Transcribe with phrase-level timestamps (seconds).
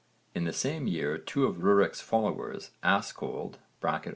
[0.33, 4.01] In the same year two of Rurik's followers, Askold (O.